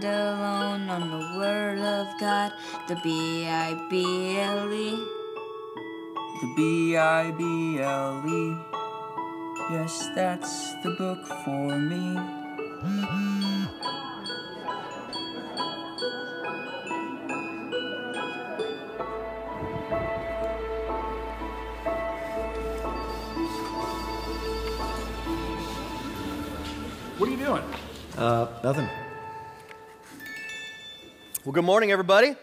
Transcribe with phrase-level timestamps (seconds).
[0.00, 2.52] stand alone on the Word of God,
[2.88, 4.90] the B I B L E.
[6.40, 8.56] The B I B L E.
[9.70, 12.16] Yes, that's the book for me.
[27.18, 27.62] What are you doing?
[28.18, 29.05] Uh, nothing.
[31.46, 32.34] Well, good morning, everybody.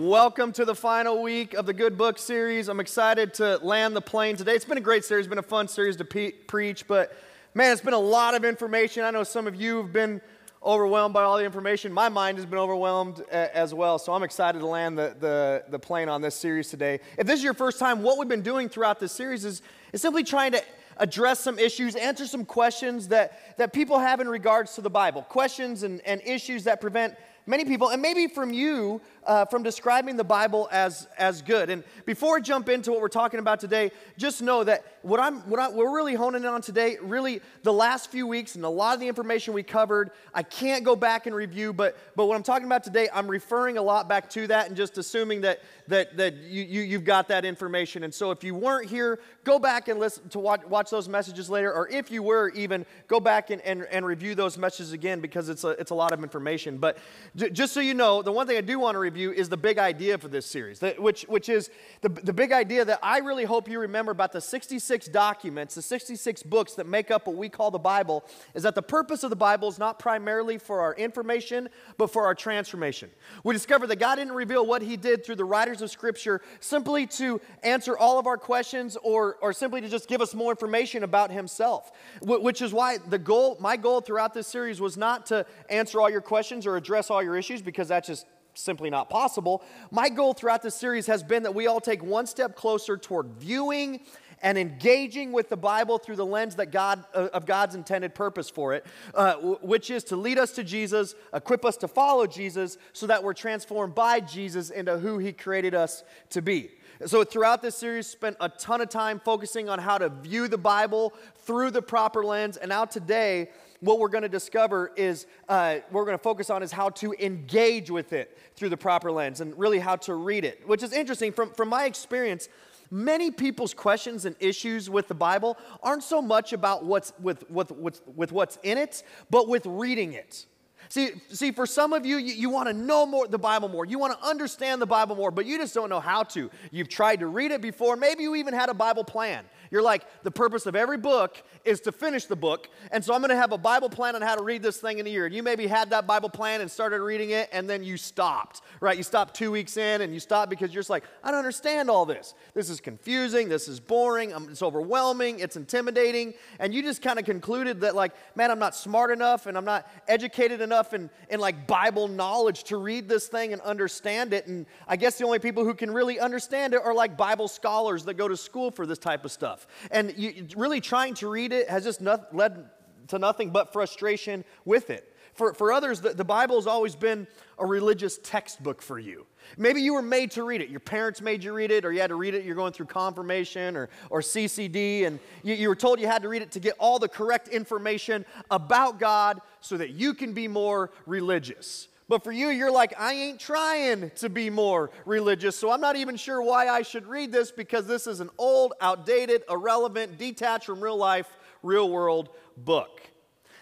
[0.00, 2.68] Welcome to the final week of the Good Book series.
[2.68, 4.54] I'm excited to land the plane today.
[4.54, 7.14] It's been a great series, been a fun series to pe- preach, but
[7.52, 9.04] man, it's been a lot of information.
[9.04, 10.22] I know some of you have been
[10.64, 11.92] overwhelmed by all the information.
[11.92, 15.64] My mind has been overwhelmed a- as well, so I'm excited to land the, the,
[15.68, 17.00] the plane on this series today.
[17.18, 19.60] If this is your first time, what we've been doing throughout this series is,
[19.92, 20.62] is simply trying to
[20.96, 25.20] address some issues, answer some questions that, that people have in regards to the Bible,
[25.20, 27.14] questions and, and issues that prevent
[27.50, 31.70] many people, and maybe from you, uh, from describing the Bible as, as good.
[31.70, 35.40] And before I jump into what we're talking about today, just know that what, I'm,
[35.48, 38.68] what I, we're really honing in on today, really the last few weeks and a
[38.68, 42.36] lot of the information we covered, I can't go back and review, but, but what
[42.36, 45.60] I'm talking about today, I'm referring a lot back to that and just assuming that,
[45.88, 48.04] that, that you, you, you've got that information.
[48.04, 51.48] And so if you weren't here, go back and listen to watch, watch those messages
[51.48, 55.20] later, or if you were even, go back and, and, and review those messages again
[55.20, 56.78] because it's a, it's a lot of information.
[56.78, 56.98] But
[57.36, 59.56] j- just so you know, the one thing I do want to review is the
[59.56, 61.68] big idea for this series, which, which is
[62.00, 65.82] the, the big idea that I really hope you remember about the 66 documents, the
[65.82, 69.30] 66 books that make up what we call the Bible, is that the purpose of
[69.30, 73.10] the Bible is not primarily for our information, but for our transformation.
[73.42, 77.06] We discovered that God didn't reveal what He did through the writers of Scripture simply
[77.08, 81.02] to answer all of our questions or, or simply to just give us more information
[81.02, 81.90] about Himself,
[82.22, 86.08] which is why the goal, my goal throughout this series was not to answer all
[86.08, 89.62] your questions or address all your issues, because that's just simply not possible.
[89.90, 93.28] My goal throughout this series has been that we all take one step closer toward
[93.34, 94.00] viewing
[94.42, 98.48] and engaging with the Bible through the lens that God uh, of God's intended purpose
[98.48, 102.26] for it, uh, w- which is to lead us to Jesus, equip us to follow
[102.26, 106.70] Jesus, so that we're transformed by Jesus into who He created us to be.
[107.06, 110.58] So throughout this series, spent a ton of time focusing on how to view the
[110.58, 113.48] Bible through the proper lens, and now today
[113.80, 117.14] what we're going to discover is uh, we're going to focus on is how to
[117.18, 120.92] engage with it through the proper lens and really how to read it which is
[120.92, 122.48] interesting from, from my experience
[122.90, 127.70] many people's questions and issues with the bible aren't so much about what's with, with,
[127.72, 130.46] with, with what's in it but with reading it
[130.90, 133.84] See, see, for some of you, you, you want to know more the Bible more.
[133.84, 136.50] You want to understand the Bible more, but you just don't know how to.
[136.72, 137.94] You've tried to read it before.
[137.94, 139.44] Maybe you even had a Bible plan.
[139.70, 142.68] You're like, the purpose of every book is to finish the book.
[142.90, 144.98] And so I'm going to have a Bible plan on how to read this thing
[144.98, 145.26] in a year.
[145.26, 148.62] And you maybe had that Bible plan and started reading it, and then you stopped,
[148.80, 148.96] right?
[148.96, 151.88] You stopped two weeks in and you stopped because you're just like, I don't understand
[151.88, 152.34] all this.
[152.54, 153.48] This is confusing.
[153.48, 154.32] This is boring.
[154.32, 155.38] um, It's overwhelming.
[155.38, 156.34] It's intimidating.
[156.58, 159.64] And you just kind of concluded that, like, man, I'm not smart enough and I'm
[159.64, 164.48] not educated enough in, in like Bible knowledge to read this thing and understand it.
[164.48, 168.04] And I guess the only people who can really understand it are like Bible scholars
[168.06, 169.59] that go to school for this type of stuff.
[169.90, 172.70] And you, really trying to read it has just not, led
[173.08, 175.06] to nothing but frustration with it.
[175.34, 177.26] For, for others, the, the Bible has always been
[177.58, 179.26] a religious textbook for you.
[179.56, 180.68] Maybe you were made to read it.
[180.68, 182.44] Your parents made you read it, or you had to read it.
[182.44, 186.28] You're going through confirmation or, or CCD, and you, you were told you had to
[186.28, 190.48] read it to get all the correct information about God so that you can be
[190.48, 191.88] more religious.
[192.10, 195.94] But for you, you're like, I ain't trying to be more religious, so I'm not
[195.94, 200.66] even sure why I should read this because this is an old, outdated, irrelevant, detached
[200.66, 201.28] from real life,
[201.62, 203.00] real world book.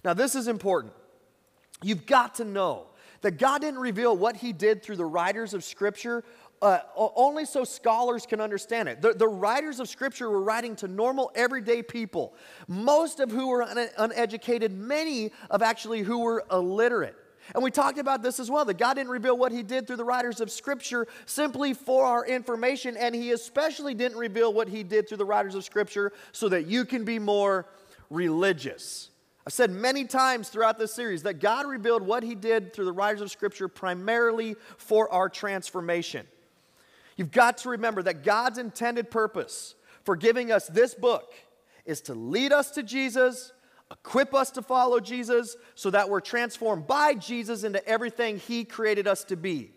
[0.02, 0.94] Now, this is important.
[1.82, 2.86] You've got to know
[3.20, 6.24] that God didn't reveal what He did through the writers of Scripture
[6.62, 9.02] uh, only so scholars can understand it.
[9.02, 12.34] The, the writers of Scripture were writing to normal, everyday people,
[12.66, 17.14] most of who were un- uneducated, many of actually who were illiterate.
[17.54, 19.96] And we talked about this as well that God didn't reveal what He did through
[19.96, 24.82] the writers of Scripture simply for our information, and He especially didn't reveal what He
[24.82, 27.66] did through the writers of Scripture so that you can be more
[28.10, 29.10] religious.
[29.46, 32.92] I've said many times throughout this series that God revealed what He did through the
[32.92, 36.26] writers of Scripture primarily for our transformation.
[37.16, 39.74] You've got to remember that God's intended purpose
[40.04, 41.32] for giving us this book
[41.84, 43.52] is to lead us to Jesus,
[43.90, 49.06] equip us to follow Jesus, so that we're transformed by Jesus into everything He created
[49.06, 49.70] us to be.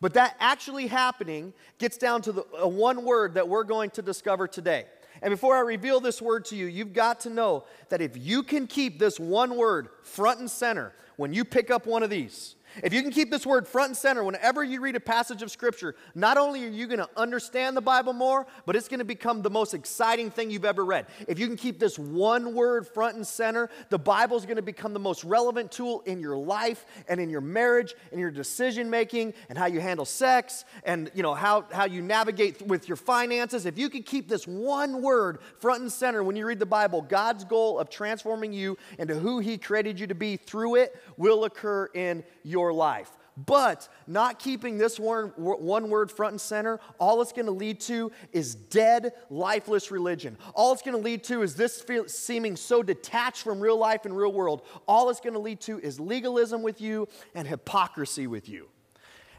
[0.00, 4.02] But that actually happening gets down to the uh, one word that we're going to
[4.02, 4.86] discover today.
[5.22, 8.42] And before I reveal this word to you, you've got to know that if you
[8.42, 12.56] can keep this one word front and center, when you pick up one of these,
[12.82, 15.50] if you can keep this word front and center whenever you read a passage of
[15.50, 19.04] Scripture, not only are you going to understand the Bible more, but it's going to
[19.04, 21.06] become the most exciting thing you've ever read.
[21.28, 24.62] If you can keep this one word front and center, the Bible is going to
[24.62, 28.90] become the most relevant tool in your life and in your marriage and your decision
[28.90, 32.96] making and how you handle sex and you know how, how you navigate with your
[32.96, 33.66] finances.
[33.66, 37.02] If you can keep this one word front and center when you read the Bible,
[37.02, 41.44] God's goal of transforming you into who He created you to be through it will
[41.44, 43.10] occur in your life.
[43.36, 47.80] But not keeping this one, one word front and center, all it's going to lead
[47.80, 50.38] to is dead, lifeless religion.
[50.54, 54.16] All it's going to lead to is this seeming so detached from real life and
[54.16, 54.62] real world.
[54.86, 58.68] All it's going to lead to is legalism with you and hypocrisy with you.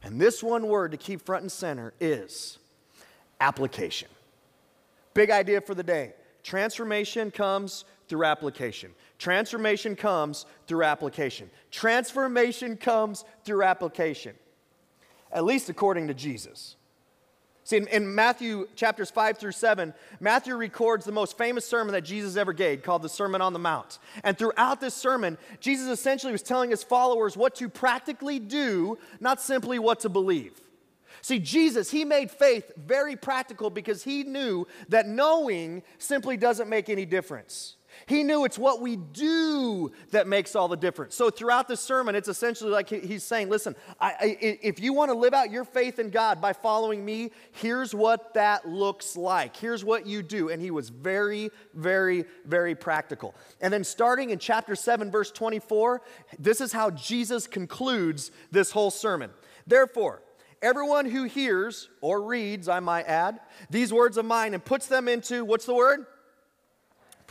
[0.03, 2.59] And this one word to keep front and center is
[3.39, 4.09] application.
[5.13, 6.13] Big idea for the day.
[6.43, 8.93] Transformation comes through application.
[9.17, 11.49] Transformation comes through application.
[11.71, 14.35] Transformation comes through application,
[15.31, 16.75] at least according to Jesus.
[17.63, 22.03] See, in, in, Matthew chapters 5 through 7, Matthew records the most famous sermon that
[22.03, 23.97] Jesus ever gave called the Sermon on the Mount.
[24.23, 29.41] And throughout this sermon, Jesus essentially was telling his followers what to practically do, not
[29.41, 30.61] simply what to believe.
[31.23, 36.87] See, Jesus, he made faith very practical because he knew that knowing simply doesn't make
[36.87, 37.77] any difference.
[38.07, 41.15] He knew it's what we do that makes all the difference.
[41.15, 45.11] So throughout the sermon, it's essentially like he's saying, listen, I, I, if you want
[45.11, 49.55] to live out your faith in God by following me, here's what that looks like.
[49.55, 50.49] Here's what you do.
[50.49, 53.35] And he was very, very, very practical.
[53.61, 56.01] And then starting in chapter 7, verse 24,
[56.39, 59.31] this is how Jesus concludes this whole sermon.
[59.67, 60.21] Therefore,
[60.61, 63.39] everyone who hears or reads, I might add,
[63.69, 66.05] these words of mine and puts them into, what's the word?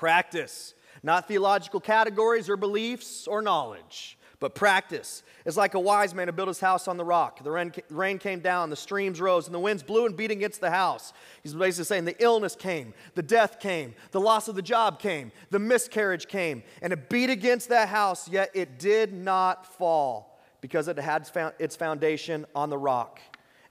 [0.05, 5.23] Practice, not theological categories or beliefs or knowledge, but practice.
[5.47, 7.43] It's like a wise man who built his house on the rock.
[7.43, 10.71] The rain, came down, the streams rose, and the winds blew and beat against the
[10.71, 11.15] house.
[11.43, 15.33] He's basically saying the illness came, the death came, the loss of the job came,
[15.49, 20.87] the miscarriage came, and it beat against that house, yet it did not fall because
[20.87, 21.27] it had
[21.59, 23.21] its foundation on the rock.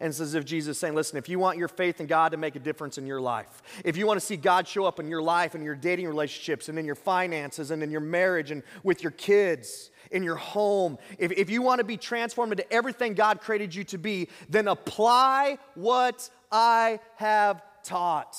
[0.04, 2.34] And it's as if Jesus is saying, listen, if you want your faith in God
[2.34, 5.00] to make a difference in your life, if you want to see God show up
[5.00, 8.52] in your life and your dating relationships and in your finances and in your marriage
[8.52, 12.70] and with your kids, in your home, if, if you want to be transformed into
[12.70, 18.36] everything God created you to be, then apply what I have taught.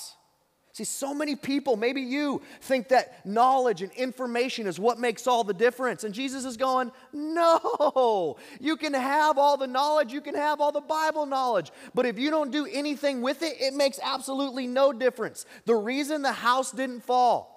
[0.75, 5.45] See, so many people, maybe you, think that knowledge and information is what makes all
[5.45, 6.03] the difference.
[6.03, 10.73] And Jesus is going, No, you can have all the knowledge, you can have all
[10.73, 14.91] the Bible knowledge, but if you don't do anything with it, it makes absolutely no
[14.91, 15.45] difference.
[15.63, 17.54] The reason the house didn't fall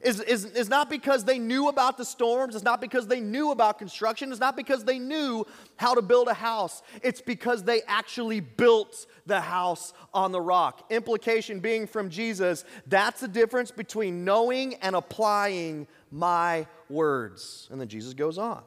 [0.00, 3.50] is, is, is not because they knew about the storms, it's not because they knew
[3.50, 5.44] about construction, it's not because they knew
[5.76, 6.82] how to build a house.
[7.02, 10.86] It's because they actually built the house on the rock.
[10.90, 17.68] Implication being from Jesus, that's the difference between knowing and applying my words.
[17.70, 18.62] And then Jesus goes on.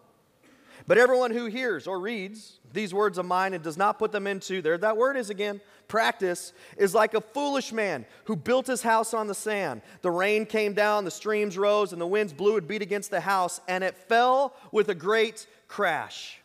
[0.88, 4.28] But everyone who hears or reads these words of mine and does not put them
[4.28, 8.84] into, there that word is again, practice, is like a foolish man who built his
[8.84, 9.82] house on the sand.
[10.01, 13.20] The rain came down, the streams rose, and the winds blew and beat against the
[13.20, 16.39] house, and it fell with a great crash.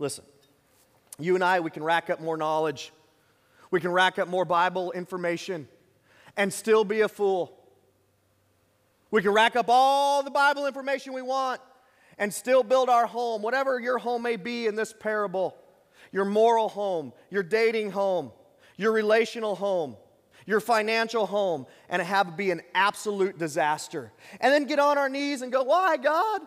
[0.00, 0.24] Listen,
[1.20, 2.92] you and I, we can rack up more knowledge,
[3.70, 5.68] we can rack up more Bible information,
[6.36, 7.56] and still be a fool.
[9.12, 11.60] We can rack up all the Bible information we want
[12.18, 15.56] and still build our home, whatever your home may be in this parable
[16.12, 18.30] your moral home, your dating home,
[18.76, 19.96] your relational home,
[20.46, 24.12] your financial home, and have it be an absolute disaster.
[24.40, 26.42] And then get on our knees and go, Why, God?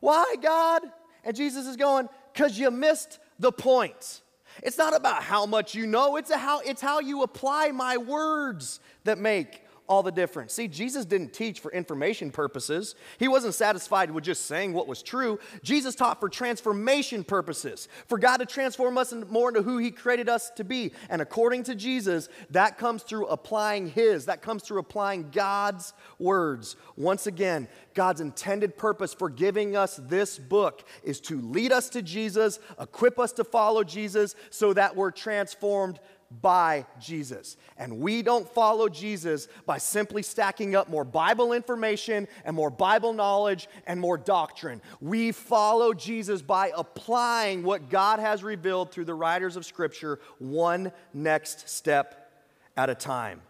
[0.00, 0.82] Why, God?
[1.22, 4.22] And Jesus is going, Because you missed the point.
[4.62, 8.80] It's not about how much you know, it's, how, it's how you apply my words
[9.04, 10.52] that make all the difference.
[10.52, 12.94] See, Jesus didn't teach for information purposes.
[13.18, 15.38] He wasn't satisfied with just saying what was true.
[15.62, 20.28] Jesus taught for transformation purposes, for God to transform us more into who He created
[20.28, 20.92] us to be.
[21.08, 26.76] And according to Jesus, that comes through applying His, that comes through applying God's words.
[26.96, 32.02] Once again, God's intended purpose for giving us this book is to lead us to
[32.02, 35.98] Jesus, equip us to follow Jesus, so that we're transformed
[36.42, 37.56] by Jesus.
[37.76, 43.12] And we don't follow Jesus by simply stacking up more Bible information and more Bible
[43.12, 44.82] knowledge and more doctrine.
[45.00, 50.92] We follow Jesus by applying what God has revealed through the writers of Scripture one
[51.14, 52.32] next step
[52.76, 53.42] at a time.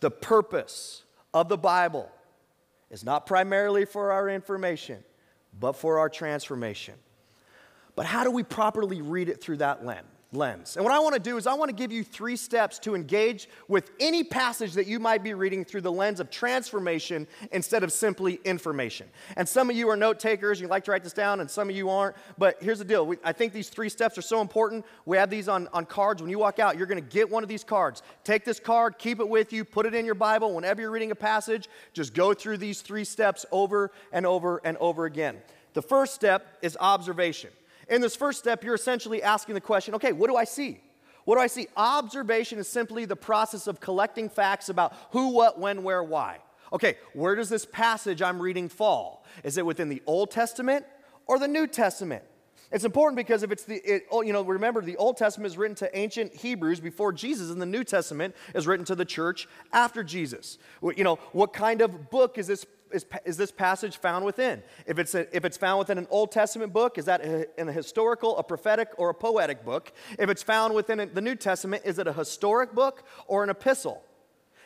[0.00, 1.02] The purpose
[1.34, 2.10] of the Bible
[2.90, 5.02] is not primarily for our information,
[5.58, 6.94] but for our transformation.
[7.94, 10.06] But how do we properly read it through that lens?
[10.32, 10.76] Lens.
[10.76, 12.94] And what I want to do is I want to give you three steps to
[12.94, 17.82] engage with any passage that you might be reading through the lens of transformation instead
[17.82, 19.08] of simply information.
[19.36, 21.68] And some of you are note takers, you like to write this down, and some
[21.68, 22.16] of you aren't.
[22.38, 24.86] But here's the deal we, I think these three steps are so important.
[25.04, 26.22] We have these on, on cards.
[26.22, 28.02] When you walk out, you're going to get one of these cards.
[28.24, 30.54] Take this card, keep it with you, put it in your Bible.
[30.54, 34.76] Whenever you're reading a passage, just go through these three steps over and over and
[34.78, 35.36] over again.
[35.74, 37.50] The first step is observation.
[37.92, 40.80] In this first step, you're essentially asking the question okay, what do I see?
[41.26, 41.68] What do I see?
[41.76, 46.38] Observation is simply the process of collecting facts about who, what, when, where, why.
[46.72, 49.26] Okay, where does this passage I'm reading fall?
[49.44, 50.86] Is it within the Old Testament
[51.26, 52.24] or the New Testament?
[52.72, 55.58] It's important because if it's the, it, oh, you know, remember the Old Testament is
[55.58, 59.46] written to ancient Hebrews before Jesus, and the New Testament is written to the church
[59.74, 60.56] after Jesus.
[60.82, 64.62] You know, what kind of book is this is, is this passage found within?
[64.86, 67.68] If it's, a, if it's found within an Old Testament book, is that a, in
[67.68, 69.92] a historical, a prophetic, or a poetic book?
[70.18, 74.02] If it's found within the New Testament, is it a historic book or an epistle?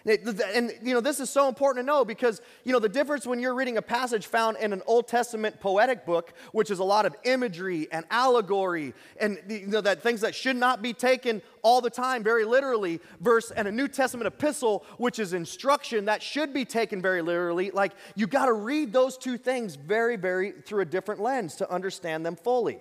[0.07, 3.41] And, you know, this is so important to know because, you know, the difference when
[3.41, 7.07] you're reading a passage found in an Old Testament poetic book, which is a lot
[7.07, 11.81] of imagery and allegory and, you know, that things that should not be taken all
[11.81, 16.55] the time very literally, versus and a New Testament epistle, which is instruction that should
[16.55, 17.73] be taken very literally.
[17.73, 21.69] Like, you got to read those two things very, very through a different lens to
[21.69, 22.79] understand them fully.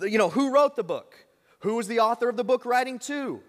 [0.00, 1.14] You know, who wrote the book?
[1.60, 3.42] Who was the author of the book writing to?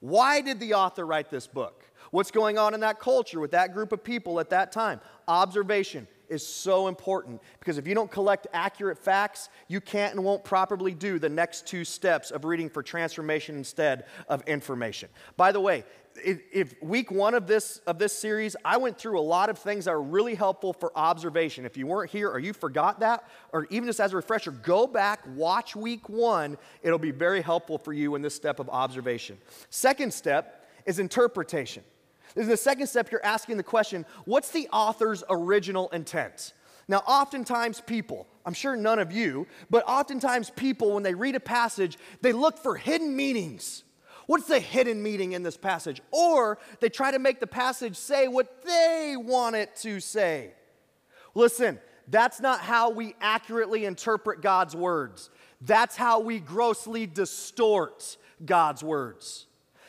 [0.00, 1.77] Why did the author write this book?
[2.10, 5.00] What's going on in that culture with that group of people at that time?
[5.26, 10.44] Observation is so important because if you don't collect accurate facts, you can't and won't
[10.44, 15.08] properly do the next two steps of reading for transformation instead of information.
[15.36, 15.84] By the way,
[16.24, 19.84] if, week one of this of this series, I went through a lot of things
[19.84, 21.64] that are really helpful for observation.
[21.64, 24.86] If you weren't here or you forgot that, or even just as a refresher, go
[24.86, 26.58] back, watch week one.
[26.82, 29.38] It'll be very helpful for you in this step of observation.
[29.70, 31.84] Second step is interpretation.
[32.38, 36.52] Is the second step you're asking the question what's the author's original intent?
[36.86, 41.40] Now, oftentimes people, I'm sure none of you, but oftentimes people, when they read a
[41.40, 43.82] passage, they look for hidden meanings.
[44.26, 46.00] What's the hidden meaning in this passage?
[46.12, 50.52] Or they try to make the passage say what they want it to say.
[51.34, 55.28] Listen, that's not how we accurately interpret God's words.
[55.60, 59.47] That's how we grossly distort God's words.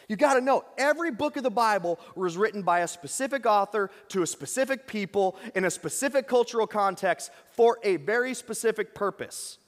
[0.10, 3.92] You got to know every book of the Bible was written by a specific author
[4.10, 9.60] to a specific people in a specific cultural context for a very specific purpose.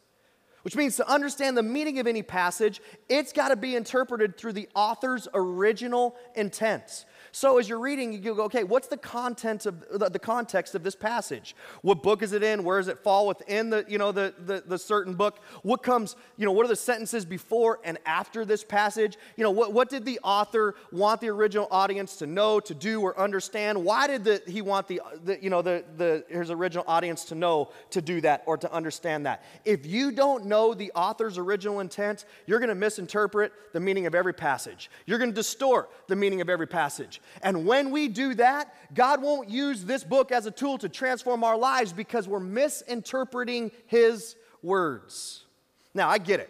[0.64, 4.54] Which means to understand the meaning of any passage, it's got to be interpreted through
[4.54, 7.06] the author's original intent.
[7.34, 10.96] So as you're reading, you go, okay, what's the content of the, context of this
[10.96, 11.56] passage?
[11.82, 12.64] What book is it in?
[12.64, 15.40] Where does it fall within the, you know, the, the, the certain book?
[15.64, 19.18] What comes, you know, what are the sentences before and after this passage?
[19.38, 23.00] You know, what, what did the author want the original audience to know, to do,
[23.02, 23.84] or understand?
[23.84, 27.36] Why did the, he want the, the you know, the, the, his original audience to
[27.36, 29.46] know, to do that, or to understand that?
[29.64, 34.16] If you don't know the author's original intent, you're going to misinterpret the meaning of
[34.16, 34.92] every passage.
[35.06, 37.21] You're going to distort the meaning of every passage.
[37.42, 41.44] And when we do that, God won't use this book as a tool to transform
[41.44, 45.46] our lives because we're misinterpreting His words.
[45.94, 46.50] Now, I get it.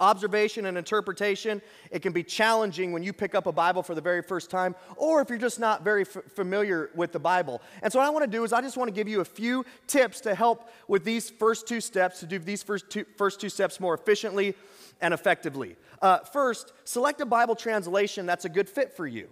[0.00, 1.60] Observation and interpretation,
[1.90, 4.74] it can be challenging when you pick up a Bible for the very first time,
[4.96, 7.60] or if you're just not very f- familiar with the Bible.
[7.82, 9.24] And so, what I want to do is, I just want to give you a
[9.24, 13.40] few tips to help with these first two steps, to do these first two, first
[13.40, 14.54] two steps more efficiently
[15.02, 15.76] and effectively.
[16.00, 19.28] Uh, first, select a Bible translation that's a good fit for you.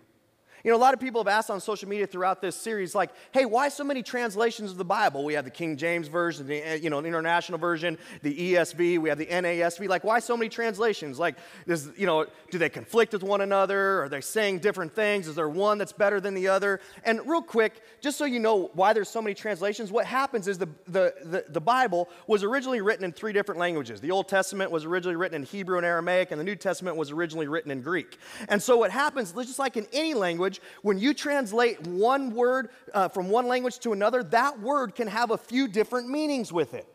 [0.65, 3.11] You know, a lot of people have asked on social media throughout this series, like,
[3.33, 5.25] hey, why so many translations of the Bible?
[5.25, 8.99] We have the King James Version, the, eh, you know, the International Version, the ESV,
[8.99, 9.89] we have the NASB.
[9.89, 11.19] Like, why so many translations?
[11.19, 11.37] Like,
[11.67, 14.03] does, you know, do they conflict with one another?
[14.03, 15.29] Are they saying different things?
[15.29, 16.81] Is there one that's better than the other?
[17.05, 20.59] And real quick, just so you know why there's so many translations, what happens is
[20.59, 24.01] the, the, the, the Bible was originally written in three different languages.
[24.01, 27.11] The Old Testament was originally written in Hebrew and Aramaic, and the New Testament was
[27.11, 28.19] originally written in Greek.
[28.49, 32.71] And so what happens, just like in any language, language, when you translate one word
[32.95, 36.75] uh, from one language to another, that word can have a few different meanings with
[36.75, 36.87] it.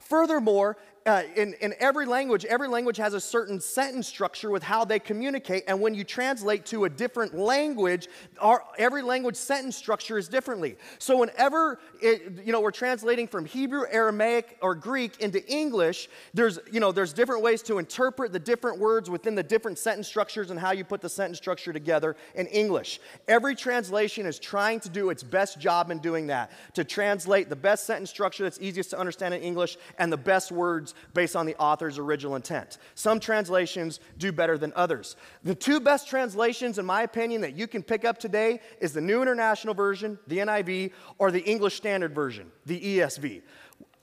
[0.00, 4.86] Furthermore, uh, in, in every language, every language has a certain sentence structure with how
[4.86, 5.62] they communicate.
[5.68, 8.08] And when you translate to a different language,
[8.38, 10.76] our, every language sentence structure is differently.
[10.98, 16.58] So whenever it, you know, we're translating from Hebrew, Aramaic, or Greek into English, there's,
[16.72, 20.50] you know, there's different ways to interpret the different words within the different sentence structures
[20.50, 22.98] and how you put the sentence structure together in English.
[23.28, 27.56] Every translation is trying to do its best job in doing that, to translate the
[27.56, 31.46] best sentence structure that's easiest to understand in English and the best words based on
[31.46, 32.78] the author's original intent.
[32.94, 35.16] Some translations do better than others.
[35.42, 39.00] The two best translations, in my opinion, that you can pick up today is the
[39.00, 43.42] New International Version, the NIV, or the English Standard Version, the ESV.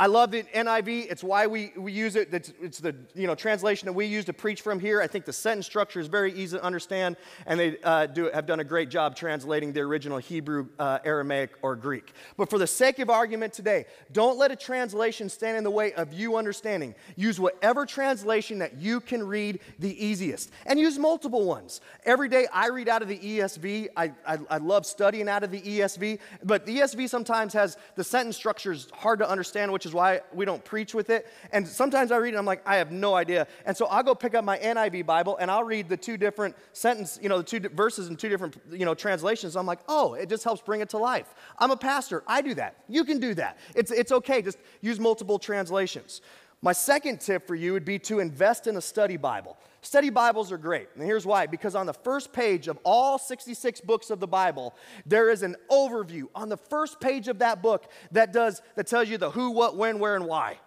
[0.01, 1.11] I love the NIV.
[1.11, 2.33] It's why we, we use it.
[2.33, 4.99] It's, it's, the you know, translation that we use to preach from here.
[4.99, 8.47] I think the sentence structure is very easy to understand, and they uh, do, have
[8.47, 12.13] done a great job translating the original Hebrew, uh, Aramaic, or Greek.
[12.35, 15.93] But for the sake of argument today, don't let a translation stand in the way
[15.93, 16.95] of you understanding.
[17.15, 21.79] Use whatever translation that you can read the easiest, and use multiple ones.
[22.05, 23.89] Every day I read out of the ESV.
[23.95, 28.03] I, I, I love studying out of the ESV, but the ESV sometimes has the
[28.03, 31.27] sentence structures hard to understand, which is is why we don't preach with it.
[31.51, 33.45] And sometimes I read it, I'm like, I have no idea.
[33.65, 36.55] And so I'll go pick up my NIV Bible and I'll read the two different
[36.73, 39.55] sentence, you know, the two verses in two different, you know, translations.
[39.57, 41.33] I'm like, oh, it just helps bring it to life.
[41.59, 42.23] I'm a pastor.
[42.25, 42.77] I do that.
[42.87, 43.57] You can do that.
[43.75, 44.41] It's, it's okay.
[44.41, 46.21] Just use multiple translations.
[46.61, 49.57] My second tip for you would be to invest in a study Bible.
[49.81, 50.89] Study Bibles are great.
[50.95, 54.75] And here's why because on the first page of all 66 books of the Bible,
[55.05, 59.09] there is an overview on the first page of that book that does that tells
[59.09, 60.59] you the who, what, when, where and why.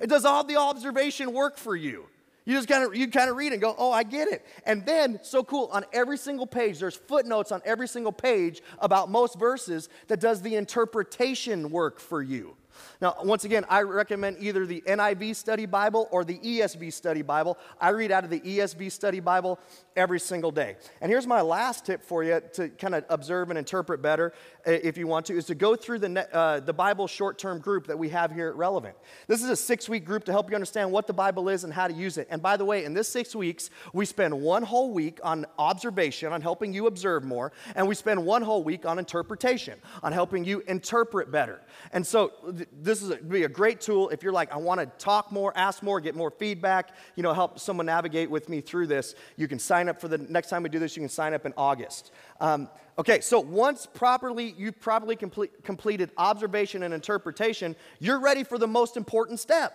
[0.00, 2.06] It does all the observation work for you.
[2.46, 4.84] You just kind of you kind of read and go, "Oh, I get it." And
[4.84, 9.38] then so cool, on every single page there's footnotes on every single page about most
[9.38, 12.56] verses that does the interpretation work for you.
[13.00, 17.58] Now, once again, I recommend either the NIV Study Bible or the ESV Study Bible.
[17.80, 19.58] I read out of the ESV Study Bible
[19.96, 20.76] every single day.
[21.00, 24.32] And here's my last tip for you to kind of observe and interpret better,
[24.64, 27.86] if you want to, is to go through the, uh, the Bible short term group
[27.86, 28.96] that we have here at Relevant.
[29.26, 31.72] This is a six week group to help you understand what the Bible is and
[31.72, 32.26] how to use it.
[32.30, 36.32] And by the way, in this six weeks, we spend one whole week on observation,
[36.32, 40.44] on helping you observe more, and we spend one whole week on interpretation, on helping
[40.44, 41.60] you interpret better.
[41.92, 42.32] And so,
[42.64, 45.52] th- this is be a great tool if you're like, I want to talk more,
[45.56, 49.14] ask more, get more feedback, you know, help someone navigate with me through this.
[49.36, 51.46] You can sign up for the next time we do this, you can sign up
[51.46, 52.12] in August.
[52.40, 58.58] Um, okay, so once properly, you've properly complete, completed observation and interpretation, you're ready for
[58.58, 59.72] the most important step,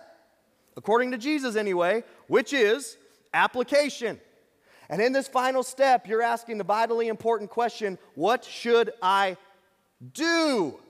[0.76, 2.96] according to Jesus anyway, which is
[3.32, 4.20] application.
[4.88, 9.36] And in this final step, you're asking the vitally important question what should I
[10.12, 10.80] do?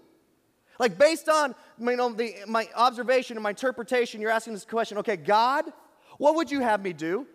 [0.81, 4.99] Like, based on you know, the, my observation and my interpretation, you're asking this question
[4.99, 5.65] okay, God,
[6.19, 7.27] what would you have me do?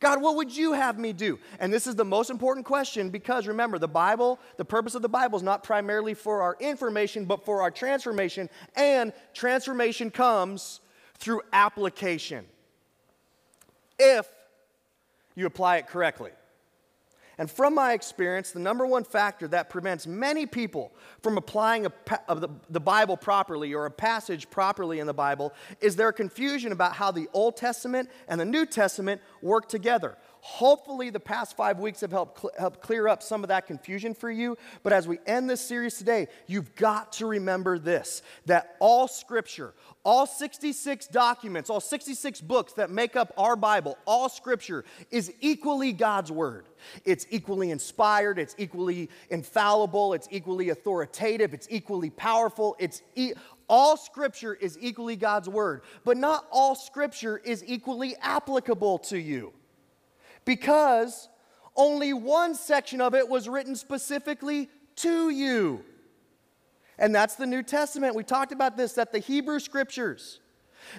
[0.00, 1.40] God, what would you have me do?
[1.58, 5.08] And this is the most important question because remember, the Bible, the purpose of the
[5.08, 8.48] Bible is not primarily for our information, but for our transformation.
[8.76, 10.80] And transformation comes
[11.14, 12.44] through application
[13.98, 14.28] if
[15.34, 16.30] you apply it correctly.
[17.38, 21.92] And from my experience, the number one factor that prevents many people from applying a,
[22.34, 26.94] the, the Bible properly or a passage properly in the Bible is their confusion about
[26.94, 30.16] how the Old Testament and the New Testament work together.
[30.40, 34.14] Hopefully, the past five weeks have helped, cl- helped clear up some of that confusion
[34.14, 34.56] for you.
[34.82, 39.74] But as we end this series today, you've got to remember this that all scripture,
[40.04, 45.92] all 66 documents, all 66 books that make up our Bible, all scripture is equally
[45.92, 46.66] God's word.
[47.04, 53.32] It's equally inspired, it's equally infallible, it's equally authoritative, it's equally powerful, it's e-
[53.68, 59.52] all scripture is equally God's word, but not all scripture is equally applicable to you
[60.48, 61.28] because
[61.76, 65.84] only one section of it was written specifically to you.
[66.98, 68.14] And that's the New Testament.
[68.14, 70.40] We talked about this that the Hebrew scriptures,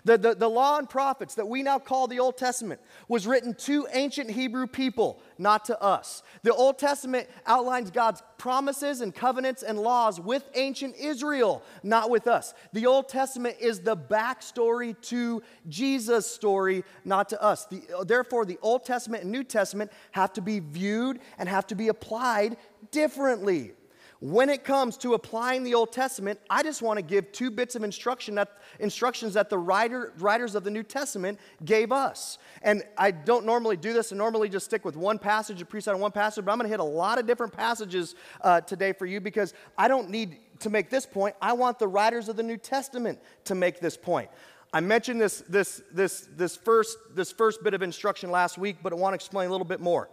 [0.04, 3.54] the, the, the, law and prophets that we now call the Old Testament, was written
[3.56, 6.23] to ancient Hebrew people, not to us.
[6.43, 12.28] The Old Testament outlines God's promises and covenants and laws with ancient Israel, not with
[12.28, 12.54] us.
[12.73, 17.65] The Old Testament is the backstory to Jesus' story, not to us.
[17.65, 21.75] The, therefore, the Old Testament and New Testament have to be viewed and have to
[21.75, 22.58] be applied
[22.91, 23.73] differently.
[24.22, 27.76] When it comes to applying the Old Testament, I just want to give two bits
[27.76, 32.38] of instruction that, instructions that the writer, writers of the New Testament gave us.
[32.62, 35.88] And I don't normally do this, I normally just stick with one passage, a preach
[35.88, 38.92] on one passage, but I'm going to hit a lot of different passages uh, today
[38.92, 41.34] for you because I don't need to make this point.
[41.42, 44.30] I want the writers of the New Testament to make this point.
[44.74, 48.92] I mentioned this, this, this, this, first, this first bit of instruction last week, but
[48.92, 50.10] I want to explain a little bit more.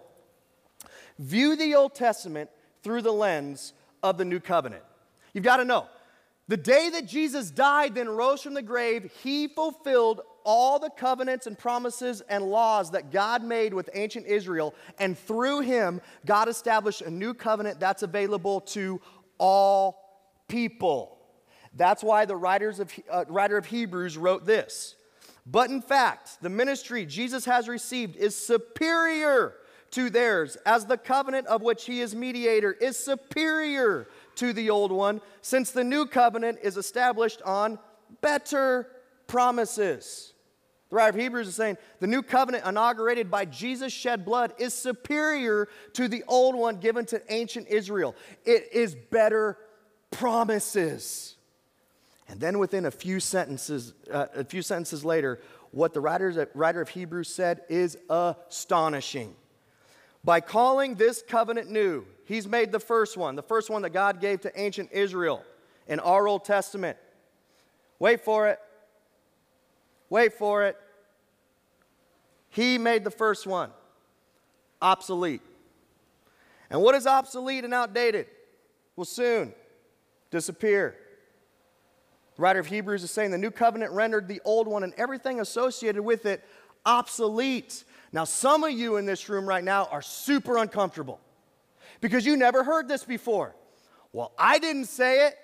[1.18, 2.50] View the Old Testament
[2.84, 3.72] through the lens
[4.06, 4.82] of the new covenant.
[5.32, 5.86] You've got to know
[6.48, 11.48] the day that Jesus died, then rose from the grave, he fulfilled all the covenants
[11.48, 14.74] and promises and laws that God made with ancient Israel.
[15.00, 19.00] And through him, God established a new covenant that's available to
[19.38, 19.98] all
[20.46, 21.18] people.
[21.74, 24.94] That's why the writers of, uh, writer of Hebrews wrote this
[25.44, 29.56] But in fact, the ministry Jesus has received is superior
[29.92, 34.92] to theirs, as the covenant of which he is mediator is superior to the old
[34.92, 37.78] one, since the new covenant is established on
[38.20, 38.88] better
[39.26, 40.32] promises.
[40.90, 44.72] The writer of Hebrews is saying the new covenant inaugurated by Jesus' shed blood is
[44.72, 48.14] superior to the old one given to ancient Israel.
[48.44, 49.58] It is better
[50.10, 51.36] promises.
[52.28, 56.80] And then within a few sentences, uh, a few sentences later, what the writer, writer
[56.80, 59.34] of Hebrews said is astonishing.
[60.26, 64.20] By calling this covenant new, he's made the first one, the first one that God
[64.20, 65.44] gave to ancient Israel
[65.86, 66.98] in our Old Testament.
[68.00, 68.58] Wait for it.
[70.10, 70.76] Wait for it.
[72.48, 73.70] He made the first one
[74.82, 75.42] obsolete.
[76.70, 78.26] And what is obsolete and outdated
[78.96, 79.54] will soon
[80.32, 80.96] disappear.
[82.34, 85.38] The writer of Hebrews is saying the new covenant rendered the old one and everything
[85.38, 86.42] associated with it
[86.84, 87.84] obsolete.
[88.16, 91.20] Now, some of you in this room right now are super uncomfortable
[92.00, 93.54] because you never heard this before.
[94.10, 95.34] Well, I didn't say it,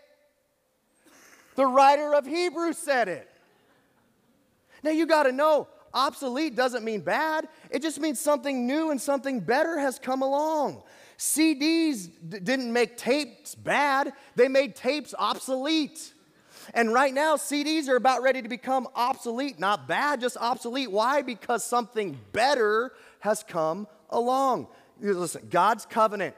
[1.54, 3.28] the writer of Hebrews said it.
[4.82, 8.98] Now, you got to know obsolete doesn't mean bad, it just means something new and
[8.98, 10.82] something better has come along.
[11.18, 16.11] CDs d- didn't make tapes bad, they made tapes obsolete.
[16.74, 19.58] And right now, CDs are about ready to become obsolete.
[19.58, 20.90] Not bad, just obsolete.
[20.90, 21.22] Why?
[21.22, 24.68] Because something better has come along.
[25.00, 26.34] Listen, God's covenant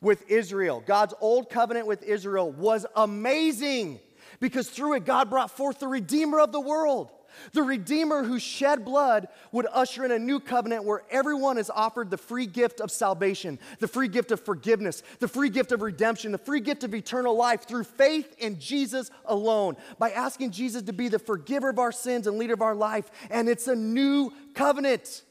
[0.00, 4.00] with Israel, God's old covenant with Israel was amazing
[4.40, 7.10] because through it, God brought forth the Redeemer of the world.
[7.52, 12.10] The Redeemer who shed blood would usher in a new covenant where everyone is offered
[12.10, 16.32] the free gift of salvation, the free gift of forgiveness, the free gift of redemption,
[16.32, 20.92] the free gift of eternal life through faith in Jesus alone, by asking Jesus to
[20.92, 23.10] be the forgiver of our sins and leader of our life.
[23.30, 25.22] And it's a new covenant.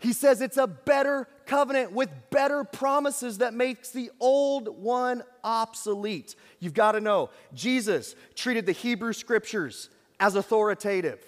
[0.00, 6.36] He says it's a better covenant with better promises that makes the old one obsolete.
[6.60, 11.24] You've got to know, Jesus treated the Hebrew scriptures as authoritative.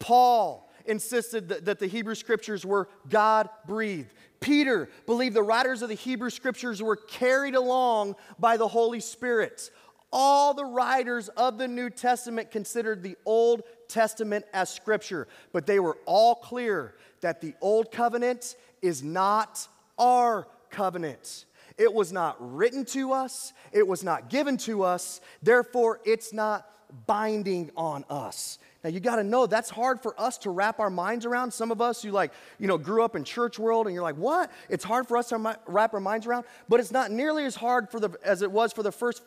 [0.00, 4.12] Paul insisted that, that the Hebrew scriptures were God breathed.
[4.40, 9.70] Peter believed the writers of the Hebrew scriptures were carried along by the Holy Spirit.
[10.12, 15.78] All the writers of the New Testament considered the Old Testament as scripture, but they
[15.78, 21.44] were all clear that the Old Covenant is not our covenant.
[21.78, 26.66] It was not written to us, it was not given to us, therefore, it's not
[27.06, 28.58] binding on us.
[28.82, 31.52] Now you got to know that's hard for us to wrap our minds around.
[31.52, 34.16] Some of us who like, you know, grew up in church world and you're like,
[34.16, 37.56] "What?" It's hard for us to wrap our minds around, but it's not nearly as
[37.56, 39.22] hard for the as it was for the first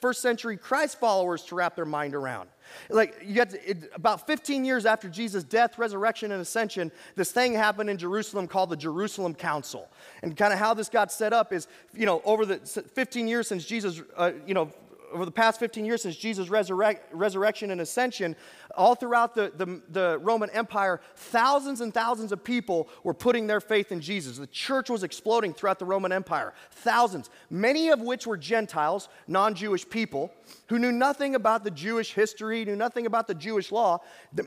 [0.00, 2.48] first century Christ followers to wrap their mind around.
[2.90, 7.54] Like you got it, about 15 years after Jesus' death, resurrection, and ascension, this thing
[7.54, 9.88] happened in Jerusalem called the Jerusalem Council.
[10.22, 13.48] And kind of how this got set up is, you know, over the 15 years
[13.48, 14.72] since Jesus, uh, you know,
[15.12, 18.36] over the past 15 years since Jesus' resurrect, resurrection and ascension,
[18.76, 23.60] all throughout the, the, the, Roman Empire, thousands and thousands of people were putting their
[23.60, 24.38] faith in Jesus.
[24.38, 26.54] The church was exploding throughout the Roman Empire.
[26.70, 30.32] Thousands, many of which were Gentiles, non Jewish people,
[30.68, 34.00] who knew nothing about the Jewish history, knew nothing about the Jewish law.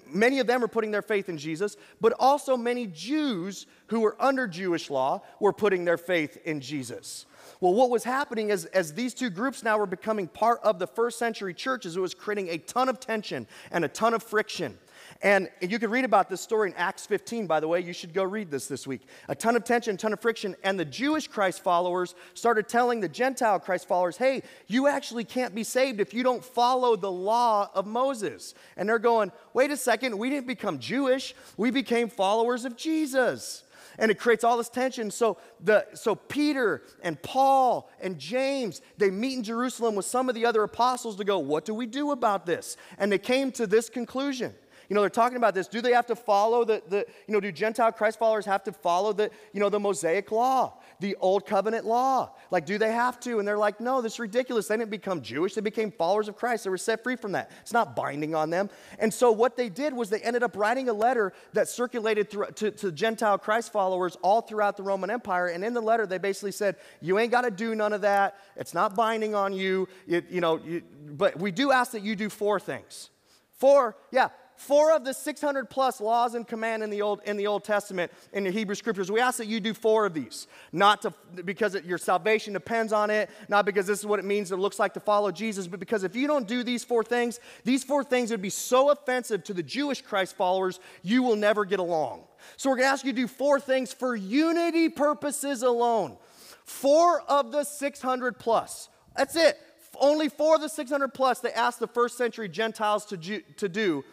[0.08, 4.15] Many of them were putting their faith in Jesus, but also many Jews who were
[4.19, 7.26] under Jewish law were putting their faith in Jesus.
[7.60, 10.88] Well, what was happening is as these two groups now were becoming part of the
[10.88, 14.78] first century churches, it was creating a ton of tension and a ton of friction.
[15.22, 17.80] And you can read about this story in Acts 15, by the way.
[17.80, 19.02] You should go read this this week.
[19.28, 20.56] A ton of tension, a ton of friction.
[20.64, 25.54] And the Jewish Christ followers started telling the Gentile Christ followers, hey, you actually can't
[25.54, 28.56] be saved if you don't follow the law of Moses.
[28.78, 33.64] And they're going, wait a second, we didn't become Jewish, we became followers of Jesus
[33.98, 35.12] and it creates all this tension.
[35.12, 40.36] So, the, so Peter and Paul and James, they meet in Jerusalem with some of
[40.36, 42.78] the other apostles to go, What do we do about this?
[42.98, 44.54] And they came to this conclusion.
[44.92, 45.70] You know, they're talking about this.
[45.70, 48.74] Do they have to follow the, the you know, do Gentile Christ followers have to
[48.74, 52.32] follow the, you know, the Mosaic law, the old covenant law?
[52.52, 53.40] Like, do they have to?
[53.40, 54.68] And they're like, no, this is ridiculous.
[54.68, 55.56] They didn't become Jewish.
[55.56, 56.64] They became followers of Christ.
[56.64, 57.52] They were set free from that.
[57.62, 58.70] It's not binding on them.
[59.00, 62.52] And so what they did was they ended up writing a letter that circulated through,
[62.56, 65.48] to, to Gentile Christ followers all throughout the Roman Empire.
[65.48, 68.38] And in the letter, they basically said, you ain't got to do none of that.
[68.56, 69.88] It's not binding on you.
[70.06, 73.10] you, you know, you, but we do ask that you do four things.
[73.58, 74.30] Four, yeah,
[74.62, 78.12] four of the 600 plus laws and command in the Old, in the Old Testament,
[78.32, 80.47] in the Hebrew scriptures, we ask that you do four of these.
[80.71, 84.26] Not to, because it, your salvation depends on it, not because this is what it
[84.26, 87.04] means, it looks like to follow Jesus, but because if you don't do these four
[87.04, 91.36] things, these four things would be so offensive to the Jewish Christ followers, you will
[91.36, 92.24] never get along.
[92.56, 96.17] So we're going to ask you to do four things for unity purposes alone.
[96.65, 98.89] Four of the 600 plus.
[99.17, 99.58] That's it.
[100.00, 104.04] Only four of the 600 plus they asked the first century Gentiles to, to do.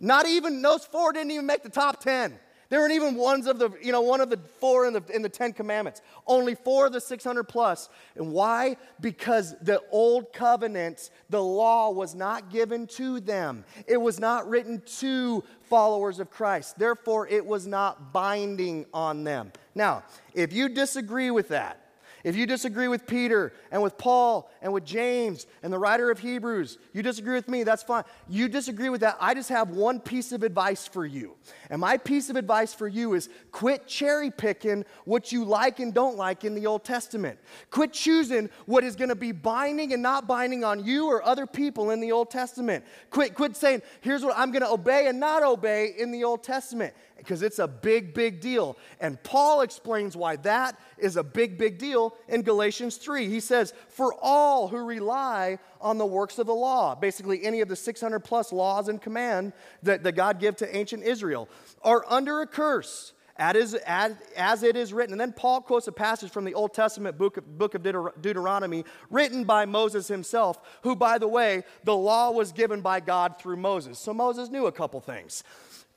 [0.00, 2.38] Not even, those four didn't even make the top 10.
[2.70, 5.22] They weren't even ones of the, you know, one of the four in the, in
[5.22, 6.02] the Ten Commandments.
[6.26, 7.88] Only four of the 600 plus.
[8.14, 8.76] And why?
[9.00, 13.64] Because the old covenant, the law was not given to them.
[13.86, 16.78] It was not written to followers of Christ.
[16.78, 19.52] Therefore, it was not binding on them.
[19.74, 20.02] Now,
[20.34, 21.87] if you disagree with that,
[22.24, 26.18] if you disagree with Peter and with Paul and with James and the writer of
[26.18, 28.04] Hebrews, you disagree with me, that's fine.
[28.28, 31.36] You disagree with that, I just have one piece of advice for you.
[31.70, 35.94] And my piece of advice for you is quit cherry picking what you like and
[35.94, 37.38] don't like in the Old Testament.
[37.70, 41.46] Quit choosing what is going to be binding and not binding on you or other
[41.46, 42.84] people in the Old Testament.
[43.10, 46.42] Quit, quit saying, here's what I'm going to obey and not obey in the Old
[46.42, 48.78] Testament because it's a big, big deal.
[49.00, 53.28] And Paul explains why that is a big, big deal in Galatians 3.
[53.28, 57.68] He says, For all who rely on the works of the law, basically any of
[57.68, 59.52] the 600 plus laws and command
[59.82, 61.48] that, that God gave to ancient Israel,
[61.82, 63.12] are under a curse.
[63.40, 65.12] As, as, it is written.
[65.12, 68.84] And then Paul quotes a passage from the Old Testament book of, book of Deuteronomy,
[69.10, 73.58] written by Moses himself, who, by the way, the law was given by God through
[73.58, 74.00] Moses.
[74.00, 75.44] So Moses knew a couple things.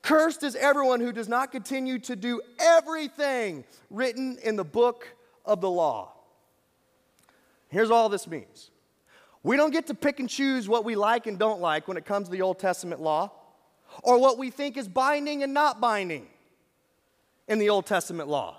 [0.02, 5.08] Cursed is everyone who does not continue to do everything written in the book
[5.44, 6.12] of the law.
[7.68, 8.70] Here's all this means
[9.44, 12.04] we don't get to pick and choose what we like and don't like when it
[12.04, 13.32] comes to the Old Testament law,
[14.02, 16.26] or what we think is binding and not binding
[17.48, 18.58] in the Old Testament law.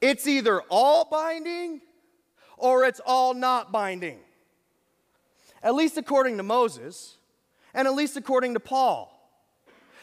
[0.00, 1.80] It's either all binding
[2.56, 4.18] or it's all not binding.
[5.62, 7.16] At least according to Moses,
[7.72, 9.13] and at least according to Paul.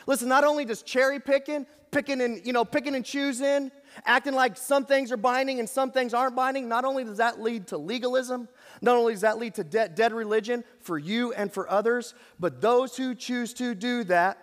[0.07, 3.71] Listen, not only does cherry picking, picking and, you know, picking and choosing,
[4.05, 7.41] acting like some things are binding and some things aren't binding, not only does that
[7.41, 8.47] lead to legalism,
[8.81, 12.61] not only does that lead to de- dead religion for you and for others, but
[12.61, 14.37] those who choose to do that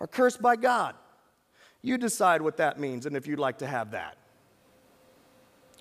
[0.00, 0.94] are cursed by God.
[1.80, 4.16] You decide what that means and if you'd like to have that.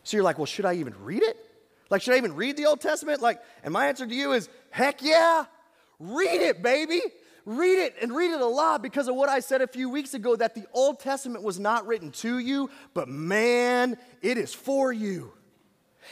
[0.03, 1.37] So you're like, well, should I even read it?
[1.91, 3.21] Like, should I even read the Old Testament?
[3.21, 5.45] Like, and my answer to you is, heck yeah,
[5.99, 7.01] read it, baby.
[7.45, 10.13] Read it and read it a lot because of what I said a few weeks
[10.13, 14.93] ago that the Old Testament was not written to you, but man, it is for
[14.93, 15.33] you.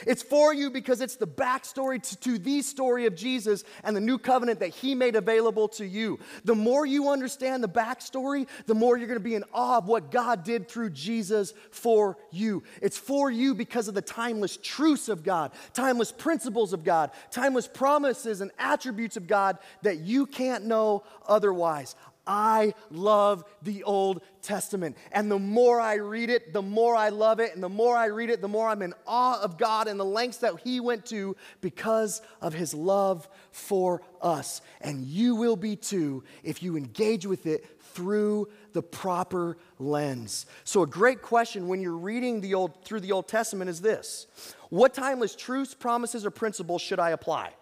[0.08, 4.02] It's for you because it's the backstory to, to, the story of Jesus and the
[4.02, 6.20] new covenant that he made available to you.
[6.46, 9.88] The more you understand the backstory, the more you're going to be in awe of
[9.88, 12.64] what God did through Jesus for you.
[12.82, 17.68] It's for you because of the timeless truths of God, timeless principles of God, timeless
[17.68, 21.96] promises and attributes of God that you can't know otherwise.
[22.30, 24.96] I love the Old Testament.
[25.12, 27.56] And the more I read it, the more I love it.
[27.56, 30.06] And the more I read it, the more I'm in awe of God and the
[30.06, 34.62] lengths that He went to because of His love for us.
[34.80, 40.46] And you will be too if you engage with it through the proper lens.
[40.66, 44.28] So, a great question when you're reading the Old, through the Old Testament is this
[44.70, 47.54] What timeless truths, promises, or principles should I apply?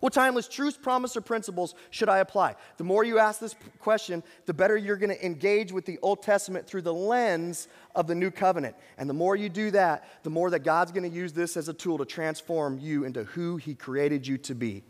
[0.00, 2.56] What timeless truths, promise, or principles should I apply?
[2.78, 6.22] The more you ask this question, the better you're going to engage with the Old
[6.22, 8.76] Testament through the lens of the new covenant.
[8.96, 11.68] And the more you do that, the more that God's going to use this as
[11.68, 14.82] a tool to transform you into who He created you to be.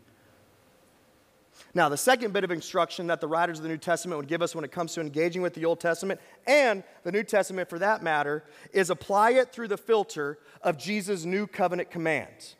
[1.73, 4.41] Now, the second bit of instruction that the writers of the New Testament would give
[4.41, 7.79] us when it comes to engaging with the Old Testament and the New Testament for
[7.79, 8.43] that matter
[8.73, 12.55] is apply it through the filter of Jesus' new covenant commands.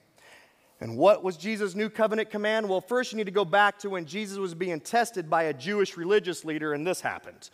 [0.82, 2.68] And what was Jesus' new covenant command?
[2.68, 5.54] Well, first you need to go back to when Jesus was being tested by a
[5.54, 7.52] Jewish religious leader, and this happened.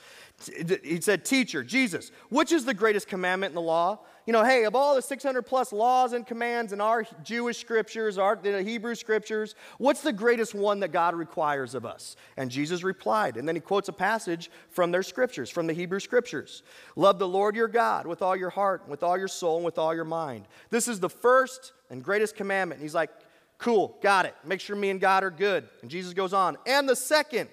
[0.81, 3.99] He said, Teacher, Jesus, which is the greatest commandment in the law?
[4.27, 8.17] You know, hey, of all the 600 plus laws and commands in our Jewish scriptures,
[8.17, 12.17] our the Hebrew scriptures, what's the greatest one that God requires of us?
[12.35, 16.01] And Jesus replied, and then he quotes a passage from their scriptures, from the Hebrew
[16.01, 16.63] scriptures.
[16.97, 19.77] Love the Lord your God with all your heart, with all your soul, and with
[19.77, 20.45] all your mind.
[20.71, 22.79] This is the first and greatest commandment.
[22.79, 23.11] And he's like,
[23.59, 24.35] cool, got it.
[24.43, 25.69] Make sure me and God are good.
[25.81, 26.57] And Jesus goes on.
[26.65, 27.47] And the second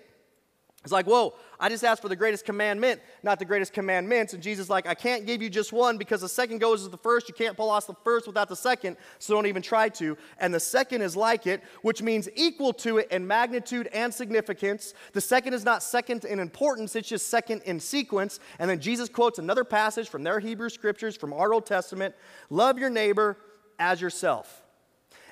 [0.85, 4.35] It's like, whoa, I just asked for the greatest commandment, not the greatest commandments.
[4.35, 6.91] And Jesus is like, I can't give you just one because the second goes as
[6.91, 7.27] the first.
[7.27, 10.19] You can't pull off the first without the second, so don't even try to.
[10.39, 14.93] And the second is like it, which means equal to it in magnitude and significance.
[15.15, 18.39] The second is not second in importance, it's just second in sequence.
[18.59, 22.15] And then Jesus quotes another passage from their Hebrew scriptures, from our Old Testament
[22.51, 23.39] love your neighbor
[23.79, 24.63] as yourself.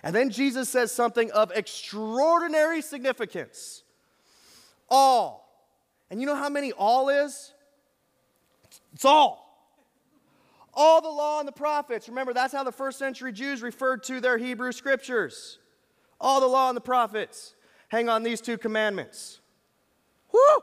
[0.03, 3.83] And then Jesus says something of extraordinary significance.
[4.95, 5.43] All
[6.13, 7.55] and you know how many all is?
[8.93, 9.49] It's all.
[10.75, 12.07] All the law and the prophets.
[12.07, 15.59] Remember, that's how the first century Jews referred to their Hebrew scriptures.
[16.21, 17.55] All the law and the prophets
[17.89, 19.41] hang on these two commandments.
[20.33, 20.61] Whoo!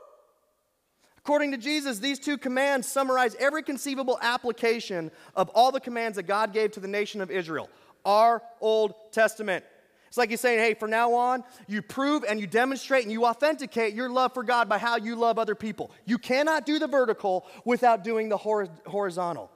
[1.18, 6.28] According to Jesus, these two commands summarize every conceivable application of all the commands that
[6.28, 7.68] God gave to the nation of Israel,
[8.04, 9.64] our Old Testament.
[10.10, 13.26] It's like he's saying, hey, from now on, you prove and you demonstrate and you
[13.26, 15.92] authenticate your love for God by how you love other people.
[16.04, 19.52] You cannot do the vertical without doing the horizontal.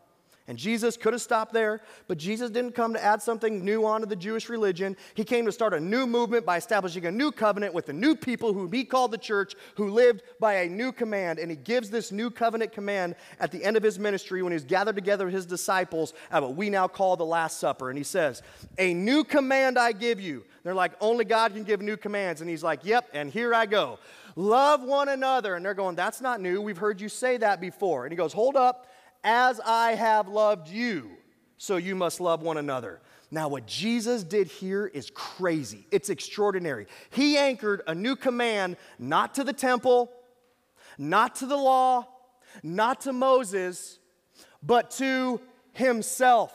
[0.47, 4.07] And Jesus could have stopped there, but Jesus didn't come to add something new onto
[4.07, 4.95] the Jewish religion.
[5.15, 8.15] He came to start a new movement by establishing a new covenant with the new
[8.15, 11.39] people whom he called the church, who lived by a new command.
[11.39, 14.65] And he gives this new covenant command at the end of his ministry when he's
[14.65, 17.89] gathered together his disciples at what we now call the Last Supper.
[17.89, 18.43] And he says,
[18.77, 20.45] A new command I give you.
[20.63, 22.43] They're like, Only God can give new commands.
[22.43, 23.99] And he's like, Yep, and here I go.
[24.37, 25.55] Love one another.
[25.55, 26.61] And they're going, That's not new.
[26.61, 28.05] We've heard you say that before.
[28.05, 28.89] And he goes, Hold up.
[29.25, 31.11] As I have loved you,
[31.57, 33.01] so you must love one another.
[33.31, 35.87] Now, what Jesus did here is crazy.
[35.91, 36.87] It's extraordinary.
[37.11, 40.13] He anchored a new command not to the temple,
[40.99, 42.07] not to the law,
[42.63, 43.99] not to Moses,
[44.63, 45.41] but to
[45.73, 46.53] himself.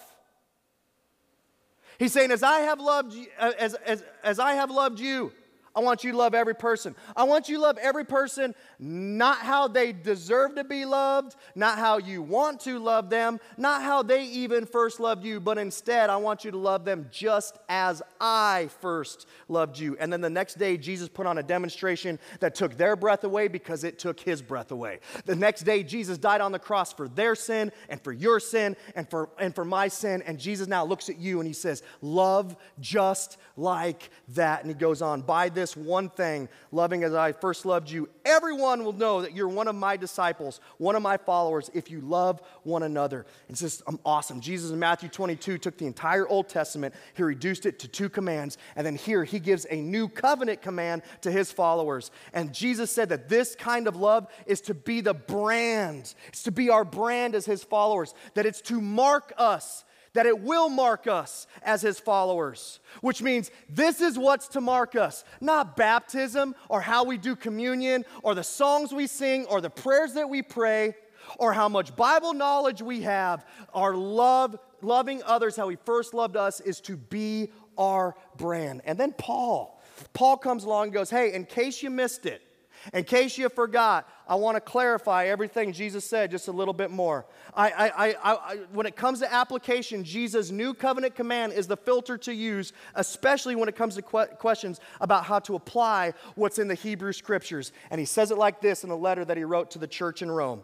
[1.98, 5.34] He's saying, As I have loved you, uh, as, as, as I have loved you,
[5.80, 6.94] I want you to love every person.
[7.16, 11.78] I want you to love every person not how they deserve to be loved, not
[11.78, 16.10] how you want to love them, not how they even first loved you, but instead,
[16.10, 19.96] I want you to love them just as I first loved you.
[20.02, 23.48] And then the next day, Jesus put on a demonstration that took their breath away
[23.48, 25.00] because it took his breath away.
[25.24, 28.76] The next day, Jesus died on the cross for their sin and for your sin
[28.96, 30.24] and for, and for my sin.
[30.26, 34.62] And Jesus now looks at you and he says, Love just like that.
[34.62, 38.70] And he goes on, By this one thing, loving as I first loved you, everyone
[38.70, 42.02] Everyone will know that you're one of my disciples, one of my followers, if you
[42.02, 43.26] love one another.
[43.48, 44.42] It's just um, awesome.
[44.42, 48.58] Jesus in Matthew 22 took the entire Old Testament, he reduced it to two commands,
[48.76, 52.12] and then here he gives a new covenant command to his followers.
[52.34, 56.52] And Jesus said that this kind of love is to be the brand, it's to
[56.52, 61.08] be our brand as his followers, that it's to mark us that it will mark
[61.08, 66.82] us as his followers, which means this is what's to mark us, not baptism or
[66.82, 70.96] how we do communion or the songs we sing or the prayers that we pray
[71.38, 73.46] or how much Bible knowledge we have.
[73.74, 78.82] Our love, loving others how he first loved us is to be our brand.
[78.86, 79.82] And then Paul,
[80.14, 82.42] Paul comes along and goes, Hey, in case you missed it,
[82.94, 86.92] in case you forgot, I want to clarify everything Jesus said just a little bit
[86.92, 87.26] more.
[87.54, 91.78] I, I, I, I when it comes to application, Jesus' new covenant command is the
[91.78, 96.60] filter to use, especially when it comes to que- questions about how to apply what's
[96.60, 97.72] in the Hebrew scriptures.
[97.92, 100.22] And he says it like this in a letter that he wrote to the church
[100.22, 100.64] in Rome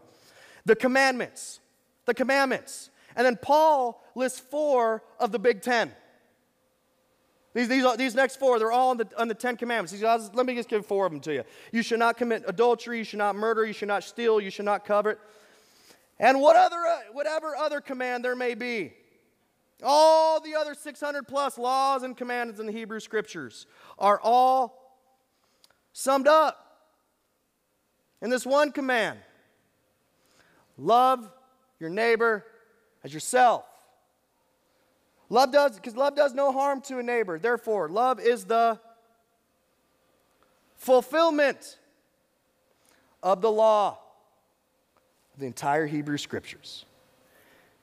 [0.65, 1.59] The commandments,
[2.05, 2.89] the commandments.
[3.15, 5.91] And then Paul lists four of the big ten.
[7.55, 9.93] These, these, these next four, they're all on the, on the Ten Commandments.
[10.01, 11.43] Let me just give four of them to you.
[11.71, 14.65] You should not commit adultery, you should not murder, you should not steal, you should
[14.65, 15.17] not covet.
[16.19, 18.91] And what other, uh, whatever other command there may be.
[19.81, 24.99] All the other 600 plus laws and commandments in the Hebrew Scriptures are all
[25.93, 26.89] summed up
[28.21, 29.17] in this one command
[30.77, 31.29] love
[31.79, 32.45] your neighbor
[33.01, 33.63] as yourself.
[35.29, 37.39] Love does, because love does no harm to a neighbor.
[37.39, 38.79] Therefore, love is the
[40.75, 41.77] fulfillment
[43.23, 43.97] of the law,
[45.37, 46.85] the entire Hebrew scriptures.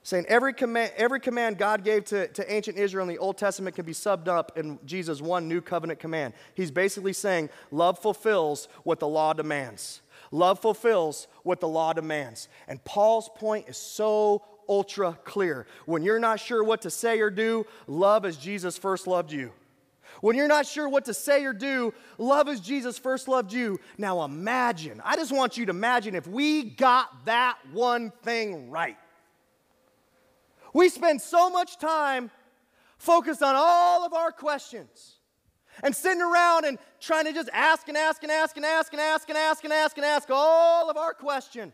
[0.05, 3.75] Saying every command, every command God gave to, to ancient Israel in the Old Testament
[3.75, 6.33] can be subbed up in Jesus' one new covenant command.
[6.55, 10.01] He's basically saying love fulfills what the law demands.
[10.31, 12.49] Love fulfills what the law demands.
[12.67, 15.65] And Paul's point is so ultra clear.
[15.85, 19.51] When you're not sure what to say or do, love as Jesus first loved you.
[20.21, 23.79] When you're not sure what to say or do, love as Jesus first loved you.
[23.97, 28.97] Now imagine, I just want you to imagine if we got that one thing right.
[30.73, 32.31] We spend so much time
[32.97, 35.17] focused on all of our questions
[35.83, 39.01] and sitting around and trying to just ask and ask and ask and ask and
[39.01, 41.73] ask and ask and ask and ask all of our questions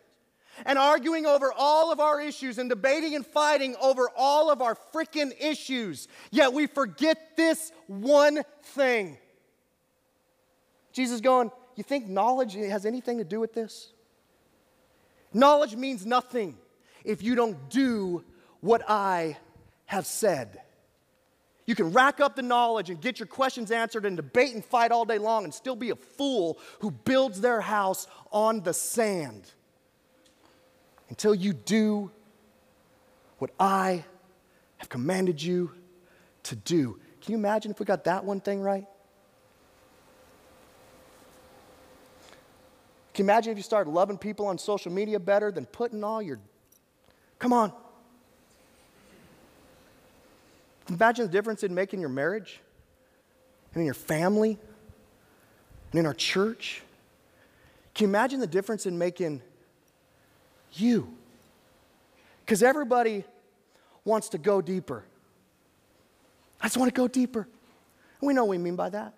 [0.65, 4.75] and arguing over all of our issues and debating and fighting over all of our
[4.93, 6.07] freaking issues.
[6.31, 9.17] Yet we forget this one thing.
[10.91, 13.91] Jesus going, You think knowledge has anything to do with this?
[15.33, 16.57] Knowledge means nothing
[17.03, 18.23] if you don't do
[18.61, 19.37] what I
[19.85, 20.61] have said.
[21.65, 24.91] You can rack up the knowledge and get your questions answered and debate and fight
[24.91, 29.51] all day long and still be a fool who builds their house on the sand
[31.09, 32.11] until you do
[33.39, 34.05] what I
[34.77, 35.71] have commanded you
[36.43, 36.99] to do.
[37.21, 38.85] Can you imagine if we got that one thing right?
[43.13, 46.21] Can you imagine if you started loving people on social media better than putting all
[46.21, 46.39] your.
[47.37, 47.73] Come on.
[50.87, 52.61] Imagine the difference in making your marriage
[53.73, 54.57] and in your family
[55.91, 56.81] and in our church.
[57.93, 59.41] Can you imagine the difference in making
[60.73, 61.13] you?
[62.45, 63.23] Because everybody
[64.05, 65.03] wants to go deeper.
[66.61, 67.47] I just want to go deeper.
[68.21, 69.13] We know what we mean by that.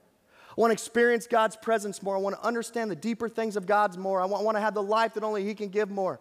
[0.49, 2.15] I want to experience God's presence more.
[2.15, 4.21] I want to understand the deeper things of God's more.
[4.21, 6.19] I want, I want to have the life that only He can give more.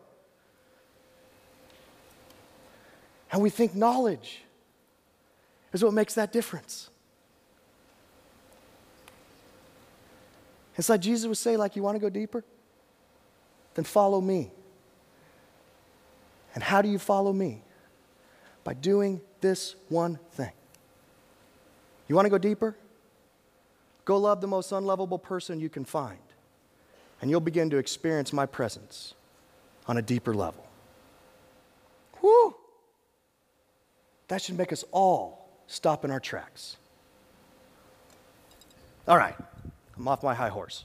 [3.32, 4.42] And we think knowledge
[5.72, 6.90] is what makes that difference.
[10.76, 12.44] It's like Jesus would say, like, you want to go deeper?
[13.74, 14.50] Then follow me.
[16.54, 17.62] And how do you follow me?
[18.64, 20.52] By doing this one thing.
[22.08, 22.76] You want to go deeper?
[24.04, 26.18] Go love the most unlovable person you can find,
[27.20, 29.14] and you'll begin to experience my presence
[29.86, 30.66] on a deeper level.
[32.20, 32.56] Whew!
[34.28, 36.76] That should make us all stop in our tracks.
[39.06, 39.36] All right,
[39.96, 40.84] I'm off my high horse.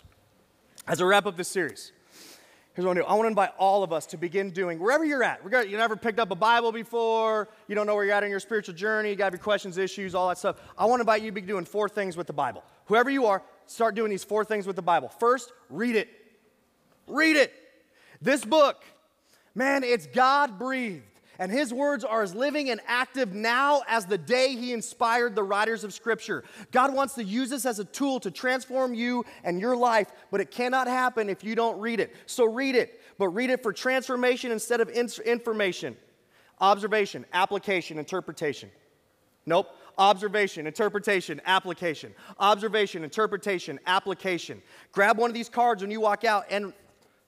[0.88, 1.92] As I wrap up this series,
[2.76, 3.08] here's what I want to do.
[3.08, 5.96] I want to invite all of us to begin doing, wherever you're at, you never
[5.96, 9.10] picked up a Bible before, you don't know where you're at in your spiritual journey,
[9.10, 10.58] you got your questions, issues, all that stuff.
[10.78, 12.64] I want to invite you to be doing four things with the Bible.
[12.86, 15.08] Whoever you are, start doing these four things with the Bible.
[15.08, 16.10] First, read it.
[17.08, 17.54] Read it.
[18.22, 18.84] This book,
[19.56, 21.04] man, it's God breathed.
[21.40, 25.44] And his words are as living and active now as the day he inspired the
[25.44, 26.44] writers of Scripture.
[26.72, 30.42] God wants to use this as a tool to transform you and your life, but
[30.42, 32.16] it cannot happen if you don't read it.
[32.26, 35.98] So read it, but read it for transformation instead of information,
[36.60, 38.70] observation, application, interpretation.
[39.46, 39.68] Nope.
[39.98, 42.14] Observation, interpretation, application.
[42.40, 44.62] Observation, interpretation, application.
[44.92, 46.74] Grab one of these cards when you walk out and,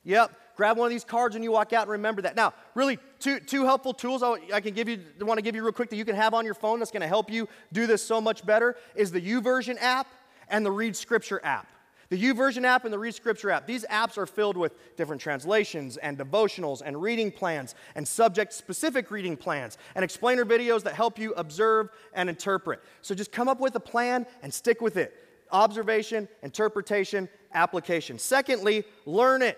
[0.04, 2.36] yep, grab one of these cards when you walk out and remember that.
[2.36, 5.64] Now, really, two, two helpful tools I, I can give you, want to give you
[5.64, 7.88] real quick that you can have on your phone that's going to help you do
[7.88, 10.08] this so much better is the YouVersion app
[10.50, 11.68] and the Read Scripture app.
[12.10, 15.98] The YouVersion app and the Read Scripture app, these apps are filled with different translations
[15.98, 21.20] and devotionals and reading plans and subject specific reading plans and explainer videos that help
[21.20, 22.82] you observe and interpret.
[23.02, 25.14] So just come up with a plan and stick with it
[25.52, 28.20] observation, interpretation, application.
[28.20, 29.58] Secondly, learn it.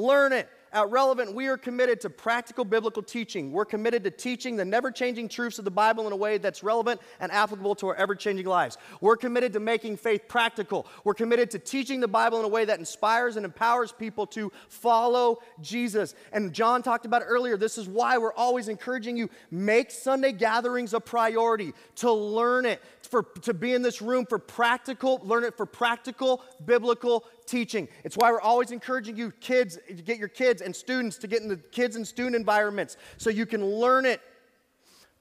[0.00, 0.48] Learn it.
[0.72, 3.50] At Relevant, we are committed to practical biblical teaching.
[3.50, 6.62] We're committed to teaching the never changing truths of the Bible in a way that's
[6.62, 8.78] relevant and applicable to our ever changing lives.
[9.00, 10.86] We're committed to making faith practical.
[11.02, 14.52] We're committed to teaching the Bible in a way that inspires and empowers people to
[14.68, 16.14] follow Jesus.
[16.32, 17.56] And John talked about earlier.
[17.56, 22.80] This is why we're always encouraging you make Sunday gatherings a priority, to learn it,
[23.02, 27.88] for, to be in this room for practical, learn it for practical biblical teaching.
[28.04, 31.48] It's why we're always encouraging you, kids, get your kids and students to get in
[31.48, 34.20] the kids and student environments so you can learn it.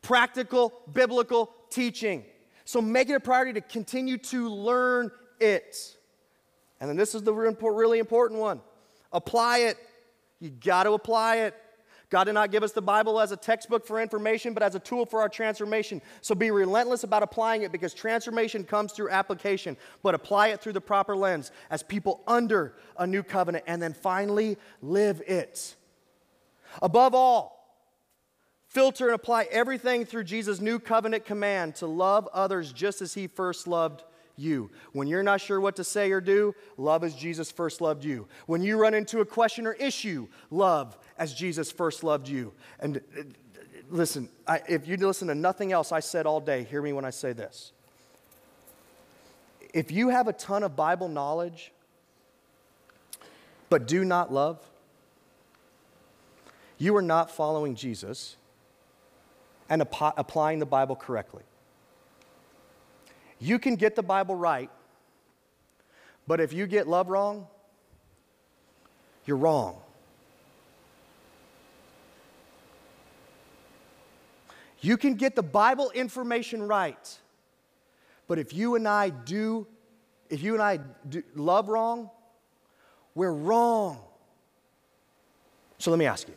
[0.02, 2.24] Practical, biblical teaching.
[2.66, 5.98] So make it a priority to continue to learn it.
[6.80, 8.62] And then this is the really important one
[9.12, 9.78] apply it.
[10.40, 11.56] You got to apply it.
[12.10, 14.80] God did not give us the Bible as a textbook for information, but as a
[14.80, 16.02] tool for our transformation.
[16.22, 20.74] So be relentless about applying it because transformation comes through application, but apply it through
[20.74, 23.66] the proper lens as people under a new covenant.
[23.68, 25.76] And then finally, live it.
[26.82, 27.60] Above all,
[28.68, 33.28] filter and apply everything through Jesus' new covenant command to love others just as he
[33.28, 34.04] first loved
[34.40, 34.70] you.
[34.94, 38.28] When you're not sure what to say or do, love as Jesus first loved you.
[38.46, 42.54] When you run into a question or issue, love as Jesus first loved you.
[42.80, 43.24] And uh,
[43.90, 47.06] listen, I, if you listen to nothing else I said all day, hear me when
[47.06, 47.72] I say this.
[49.74, 51.72] If you have a ton of Bible knowledge,
[53.70, 54.60] but do not love,
[56.78, 58.38] you are not following Jesus
[59.70, 61.44] and ap- applying the Bible correctly.
[63.40, 64.70] You can get the Bible right,
[66.28, 67.48] but if you get love wrong,
[69.26, 69.78] you're wrong.
[74.82, 77.20] You can get the Bible information right,
[78.28, 79.68] but if you and I do,
[80.30, 82.10] if you and I do love wrong,
[83.16, 84.00] we're wrong.
[85.80, 86.34] So let me ask you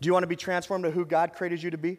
[0.00, 1.98] do you want to be transformed to who God created you to be?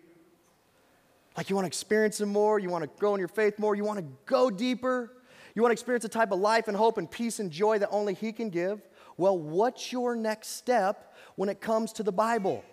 [1.38, 3.76] Like you want to experience Him more, you want to grow in your faith more,
[3.76, 5.12] you want to go deeper,
[5.56, 7.90] you want to experience a type of life and hope and peace and joy that
[7.92, 8.82] only He can give?
[9.18, 12.64] Well, what's your next step when it comes to the Bible?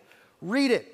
[0.40, 0.86] Read it,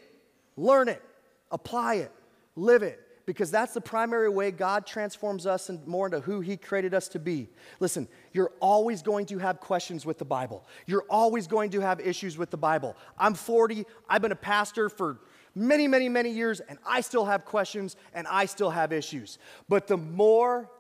[0.57, 1.03] learn it,
[1.51, 2.13] apply it,
[2.57, 6.57] live it, because that's the primary way God transforms us and more into who He
[6.57, 7.49] created us to be.
[7.81, 10.67] Listen, you're always going to have questions with the Bible.
[10.87, 12.97] You're always going to have issues with the Bible.
[13.19, 15.21] I'm 40, I've been a pastor for
[15.55, 19.39] many, many, many years, and I still have questions and I still have issues.
[19.69, 20.71] But the more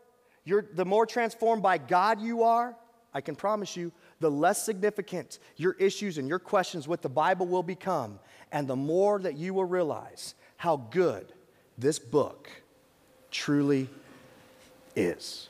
[0.44, 2.76] you're, the more transformed by God you are,
[3.14, 7.46] I can promise you, the less significant your issues and your questions with the Bible
[7.46, 8.18] will become,
[8.52, 11.32] and the more that you will realize how good
[11.78, 12.50] this book
[13.30, 13.88] truly
[14.96, 15.48] is.